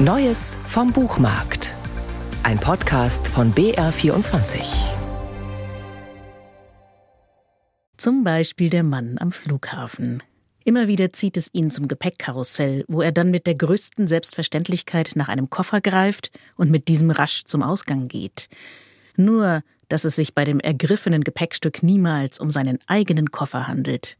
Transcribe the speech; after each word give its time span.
Neues 0.00 0.56
vom 0.68 0.92
Buchmarkt. 0.92 1.74
Ein 2.44 2.56
Podcast 2.60 3.26
von 3.26 3.52
BR24. 3.52 4.60
Zum 7.96 8.22
Beispiel 8.22 8.70
der 8.70 8.84
Mann 8.84 9.18
am 9.18 9.32
Flughafen. 9.32 10.22
Immer 10.62 10.86
wieder 10.86 11.12
zieht 11.12 11.36
es 11.36 11.52
ihn 11.52 11.72
zum 11.72 11.88
Gepäckkarussell, 11.88 12.84
wo 12.86 13.02
er 13.02 13.10
dann 13.10 13.32
mit 13.32 13.48
der 13.48 13.56
größten 13.56 14.06
Selbstverständlichkeit 14.06 15.16
nach 15.16 15.26
einem 15.26 15.50
Koffer 15.50 15.80
greift 15.80 16.30
und 16.54 16.70
mit 16.70 16.86
diesem 16.86 17.10
rasch 17.10 17.42
zum 17.42 17.64
Ausgang 17.64 18.06
geht. 18.06 18.48
Nur, 19.16 19.62
dass 19.88 20.04
es 20.04 20.14
sich 20.14 20.32
bei 20.32 20.44
dem 20.44 20.60
ergriffenen 20.60 21.24
Gepäckstück 21.24 21.82
niemals 21.82 22.38
um 22.38 22.52
seinen 22.52 22.78
eigenen 22.86 23.32
Koffer 23.32 23.66
handelt. 23.66 24.16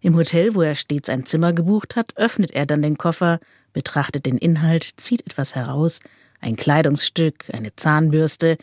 Im 0.00 0.16
Hotel, 0.16 0.54
wo 0.54 0.62
er 0.62 0.74
stets 0.74 1.10
ein 1.10 1.26
Zimmer 1.26 1.52
gebucht 1.52 1.94
hat, 1.94 2.16
öffnet 2.16 2.52
er 2.52 2.64
dann 2.64 2.80
den 2.80 2.96
Koffer, 2.96 3.38
betrachtet 3.72 4.26
den 4.26 4.38
Inhalt, 4.38 4.84
zieht 4.96 5.26
etwas 5.26 5.54
heraus, 5.54 6.00
ein 6.40 6.56
Kleidungsstück, 6.56 7.44
eine 7.52 7.74
Zahnbürste, 7.76 8.58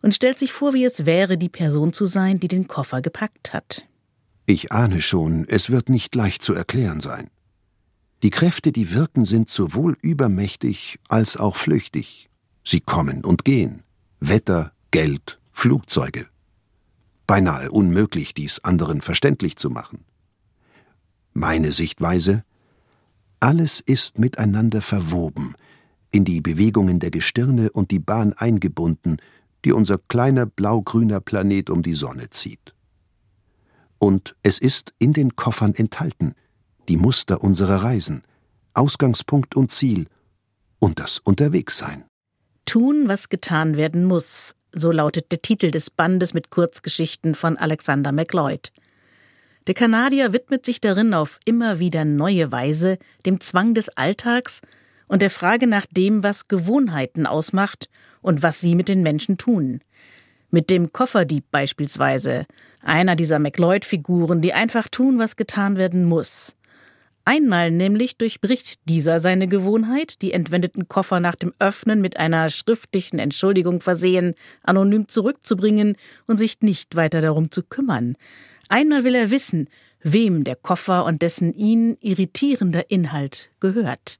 und 0.00 0.14
stellt 0.14 0.38
sich 0.38 0.52
vor, 0.52 0.74
wie 0.74 0.84
es 0.84 1.06
wäre, 1.06 1.38
die 1.38 1.48
Person 1.48 1.92
zu 1.92 2.06
sein, 2.06 2.38
die 2.38 2.48
den 2.48 2.68
Koffer 2.68 3.02
gepackt 3.02 3.52
hat. 3.52 3.84
Ich 4.46 4.72
ahne 4.72 5.00
schon, 5.00 5.46
es 5.48 5.70
wird 5.70 5.88
nicht 5.88 6.14
leicht 6.14 6.42
zu 6.42 6.54
erklären 6.54 7.00
sein. 7.00 7.30
Die 8.22 8.30
Kräfte, 8.30 8.72
die 8.72 8.92
wirken, 8.92 9.24
sind 9.24 9.50
sowohl 9.50 9.96
übermächtig 10.00 10.98
als 11.08 11.36
auch 11.36 11.56
flüchtig. 11.56 12.30
Sie 12.64 12.80
kommen 12.80 13.24
und 13.24 13.44
gehen. 13.44 13.82
Wetter, 14.20 14.72
Geld, 14.90 15.38
Flugzeuge. 15.52 16.26
Beinahe 17.26 17.70
unmöglich, 17.70 18.34
dies 18.34 18.60
anderen 18.64 19.02
verständlich 19.02 19.56
zu 19.56 19.70
machen. 19.70 20.04
Meine 21.34 21.72
Sichtweise 21.72 22.44
alles 23.40 23.80
ist 23.80 24.18
miteinander 24.18 24.80
verwoben, 24.80 25.54
in 26.10 26.24
die 26.24 26.40
Bewegungen 26.40 26.98
der 26.98 27.10
Gestirne 27.10 27.70
und 27.70 27.90
die 27.90 27.98
Bahn 27.98 28.32
eingebunden, 28.32 29.18
die 29.64 29.72
unser 29.72 29.98
kleiner 29.98 30.46
blau-grüner 30.46 31.20
Planet 31.20 31.70
um 31.70 31.82
die 31.82 31.94
Sonne 31.94 32.30
zieht. 32.30 32.74
Und 33.98 34.36
es 34.42 34.58
ist 34.58 34.94
in 34.98 35.12
den 35.12 35.36
Koffern 35.36 35.74
enthalten, 35.74 36.34
die 36.88 36.96
Muster 36.96 37.42
unserer 37.42 37.82
Reisen, 37.82 38.22
Ausgangspunkt 38.74 39.56
und 39.56 39.72
Ziel 39.72 40.06
und 40.78 41.00
das 41.00 41.18
Unterwegssein. 41.18 42.04
Tun, 42.64 43.08
was 43.08 43.28
getan 43.28 43.76
werden 43.76 44.04
muss, 44.04 44.54
so 44.72 44.92
lautet 44.92 45.32
der 45.32 45.42
Titel 45.42 45.70
des 45.70 45.90
Bandes 45.90 46.34
mit 46.34 46.50
Kurzgeschichten 46.50 47.34
von 47.34 47.56
Alexander 47.56 48.12
MacLeod. 48.12 48.72
Der 49.68 49.74
Kanadier 49.74 50.32
widmet 50.32 50.64
sich 50.64 50.80
darin 50.80 51.12
auf 51.12 51.40
immer 51.44 51.78
wieder 51.78 52.06
neue 52.06 52.50
Weise 52.50 52.96
dem 53.26 53.38
Zwang 53.38 53.74
des 53.74 53.90
Alltags 53.90 54.62
und 55.08 55.20
der 55.20 55.28
Frage 55.28 55.66
nach 55.66 55.84
dem, 55.90 56.22
was 56.22 56.48
Gewohnheiten 56.48 57.26
ausmacht 57.26 57.90
und 58.22 58.42
was 58.42 58.60
sie 58.60 58.74
mit 58.74 58.88
den 58.88 59.02
Menschen 59.02 59.36
tun. 59.36 59.80
Mit 60.50 60.70
dem 60.70 60.90
Kofferdieb 60.90 61.44
beispielsweise, 61.50 62.46
einer 62.80 63.14
dieser 63.14 63.38
McLeod-Figuren, 63.38 64.40
die 64.40 64.54
einfach 64.54 64.88
tun, 64.88 65.18
was 65.18 65.36
getan 65.36 65.76
werden 65.76 66.06
muss. 66.06 66.56
Einmal 67.26 67.70
nämlich 67.70 68.16
durchbricht 68.16 68.80
dieser 68.86 69.18
seine 69.18 69.48
Gewohnheit, 69.48 70.22
die 70.22 70.32
entwendeten 70.32 70.88
Koffer 70.88 71.20
nach 71.20 71.34
dem 71.34 71.52
Öffnen 71.58 72.00
mit 72.00 72.16
einer 72.16 72.48
schriftlichen 72.48 73.18
Entschuldigung 73.18 73.82
versehen, 73.82 74.34
anonym 74.62 75.08
zurückzubringen 75.08 75.96
und 76.26 76.38
sich 76.38 76.62
nicht 76.62 76.96
weiter 76.96 77.20
darum 77.20 77.50
zu 77.50 77.62
kümmern. 77.62 78.16
Einmal 78.68 79.04
will 79.04 79.14
er 79.14 79.30
wissen, 79.30 79.68
wem 80.02 80.44
der 80.44 80.56
Koffer 80.56 81.04
und 81.04 81.22
dessen 81.22 81.54
ihn 81.54 81.96
irritierender 82.00 82.90
Inhalt 82.90 83.50
gehört. 83.60 84.18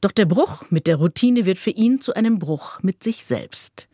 Doch 0.00 0.12
der 0.12 0.26
Bruch 0.26 0.70
mit 0.70 0.86
der 0.86 0.96
Routine 0.96 1.46
wird 1.46 1.58
für 1.58 1.70
ihn 1.70 2.00
zu 2.00 2.14
einem 2.14 2.38
Bruch 2.38 2.82
mit 2.82 3.02
sich 3.02 3.24
selbst. 3.24 3.88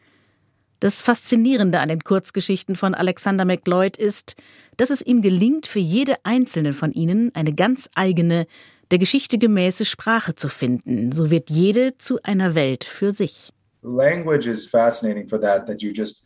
Das 0.80 1.02
Faszinierende 1.02 1.80
an 1.80 1.88
den 1.88 2.04
Kurzgeschichten 2.04 2.76
von 2.76 2.94
Alexander 2.94 3.44
MacLeod 3.44 3.96
ist, 3.96 4.36
dass 4.76 4.90
es 4.90 5.02
ihm 5.02 5.22
gelingt, 5.22 5.66
für 5.66 5.80
jede 5.80 6.14
einzelne 6.22 6.72
von 6.72 6.92
ihnen 6.92 7.34
eine 7.34 7.52
ganz 7.52 7.90
eigene, 7.94 8.46
der 8.90 8.98
Geschichte 8.98 9.38
gemäße 9.38 9.84
Sprache 9.84 10.36
zu 10.36 10.48
finden. 10.48 11.12
So 11.12 11.30
wird 11.30 11.50
jede 11.50 11.98
zu 11.98 12.22
einer 12.22 12.54
Welt 12.54 12.84
für 12.84 13.12
sich. 13.12 13.52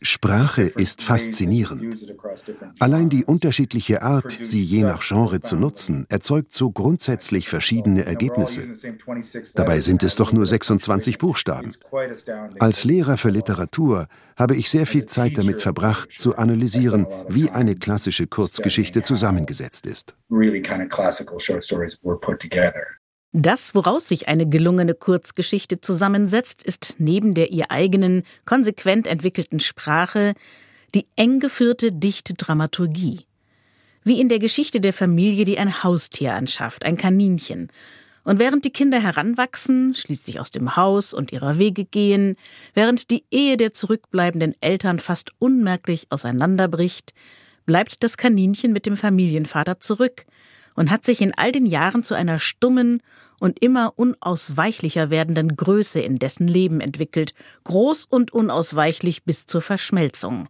Sprache 0.01 0.63
ist 0.63 1.01
faszinierend. 1.01 2.05
Allein 2.79 3.09
die 3.09 3.25
unterschiedliche 3.25 4.01
Art, 4.01 4.37
sie 4.41 4.63
je 4.63 4.83
nach 4.83 5.01
Genre 5.01 5.41
zu 5.41 5.55
nutzen, 5.55 6.05
erzeugt 6.09 6.53
so 6.53 6.71
grundsätzlich 6.71 7.47
verschiedene 7.47 8.05
Ergebnisse. 8.05 8.75
Dabei 9.55 9.79
sind 9.79 10.03
es 10.03 10.15
doch 10.15 10.33
nur 10.33 10.45
26 10.45 11.17
Buchstaben. 11.17 11.71
Als 12.59 12.83
Lehrer 12.83 13.17
für 13.17 13.29
Literatur 13.29 14.07
habe 14.35 14.55
ich 14.55 14.69
sehr 14.69 14.85
viel 14.85 15.05
Zeit 15.05 15.37
damit 15.37 15.61
verbracht, 15.61 16.11
zu 16.11 16.35
analysieren, 16.37 17.07
wie 17.29 17.49
eine 17.49 17.75
klassische 17.75 18.27
Kurzgeschichte 18.27 19.03
zusammengesetzt 19.03 19.85
ist. 19.87 20.15
Das, 23.35 23.73
woraus 23.73 24.07
sich 24.07 24.27
eine 24.27 24.47
gelungene 24.47 24.93
Kurzgeschichte 24.93 25.81
zusammensetzt, 25.81 26.61
ist 26.61 26.95
neben 26.99 27.33
der 27.33 27.51
ihr 27.51 27.71
eigenen, 27.71 28.21
konsequent 28.45 29.07
entwickelten 29.07 29.59
Sprache 29.59 30.35
die 30.93 31.07
eng 31.15 31.39
geführte 31.39 31.91
dichte 31.91 32.35
Dramaturgie. 32.35 33.25
Wie 34.03 34.21
in 34.21 34.29
der 34.29 34.37
Geschichte 34.37 34.79
der 34.79 34.93
Familie, 34.93 35.45
die 35.45 35.57
ein 35.57 35.83
Haustier 35.83 36.35
anschafft, 36.35 36.85
ein 36.85 36.95
Kaninchen. 36.95 37.71
Und 38.23 38.37
während 38.37 38.65
die 38.65 38.69
Kinder 38.69 39.01
heranwachsen, 39.01 39.95
schließlich 39.95 40.39
aus 40.39 40.51
dem 40.51 40.75
Haus 40.75 41.11
und 41.15 41.31
ihrer 41.31 41.57
Wege 41.57 41.85
gehen, 41.85 42.35
während 42.75 43.09
die 43.09 43.23
Ehe 43.31 43.57
der 43.57 43.73
zurückbleibenden 43.73 44.53
Eltern 44.61 44.99
fast 44.99 45.31
unmerklich 45.39 46.05
auseinanderbricht, 46.11 47.15
bleibt 47.65 48.03
das 48.03 48.15
Kaninchen 48.15 48.73
mit 48.73 48.85
dem 48.85 48.95
Familienvater 48.95 49.79
zurück 49.79 50.27
und 50.75 50.89
hat 50.89 51.05
sich 51.05 51.21
in 51.21 51.33
all 51.35 51.51
den 51.51 51.65
Jahren 51.65 52.03
zu 52.03 52.13
einer 52.13 52.39
stummen 52.39 53.01
und 53.39 53.61
immer 53.61 53.93
unausweichlicher 53.97 55.09
werdenden 55.09 55.55
Größe 55.55 55.99
in 55.99 56.17
dessen 56.17 56.47
Leben 56.47 56.79
entwickelt, 56.81 57.33
groß 57.65 58.05
und 58.05 58.31
unausweichlich 58.31 59.23
bis 59.23 59.45
zur 59.45 59.61
Verschmelzung. 59.61 60.47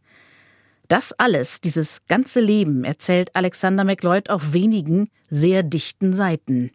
Das 0.89 1.13
alles, 1.13 1.59
dieses 1.61 2.01
ganze 2.07 2.39
Leben, 2.39 2.83
erzählt 2.83 3.35
Alexander 3.35 3.83
MacLeod 3.83 4.29
auf 4.29 4.53
wenigen, 4.53 5.09
sehr 5.29 5.63
dichten 5.63 6.15
Seiten. 6.15 6.71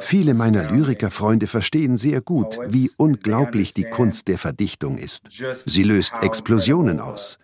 Viele 0.00 0.34
meiner 0.34 0.70
Lyrikerfreunde 0.70 1.46
verstehen 1.46 1.96
sehr 1.96 2.20
gut, 2.22 2.58
wie 2.66 2.90
unglaublich 2.96 3.74
die 3.74 3.84
Kunst 3.84 4.26
der 4.26 4.38
Verdichtung 4.38 4.96
ist. 4.96 5.28
Sie 5.66 5.82
löst 5.82 6.14
Explosionen 6.22 6.98
aus. 6.98 7.38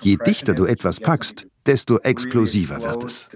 Je 0.00 0.16
dichter 0.16 0.52
du 0.54 0.66
etwas 0.66 1.00
packst, 1.00 1.46
desto 1.66 1.98
explosiver 1.98 2.82
wird 2.82 3.04
es. 3.04 3.30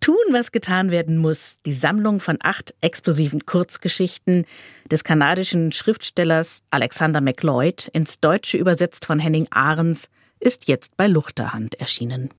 Tun, 0.00 0.14
was 0.30 0.52
getan 0.52 0.90
werden 0.92 1.16
muss. 1.18 1.58
Die 1.66 1.72
Sammlung 1.72 2.20
von 2.20 2.38
acht 2.40 2.74
explosiven 2.80 3.44
Kurzgeschichten 3.44 4.44
des 4.90 5.02
kanadischen 5.02 5.72
Schriftstellers 5.72 6.62
Alexander 6.70 7.20
MacLeod, 7.20 7.88
ins 7.88 8.20
Deutsche 8.20 8.56
übersetzt 8.56 9.04
von 9.04 9.18
Henning 9.18 9.48
Ahrens, 9.50 10.08
ist 10.38 10.68
jetzt 10.68 10.96
bei 10.96 11.08
Luchterhand 11.08 11.74
erschienen. 11.80 12.30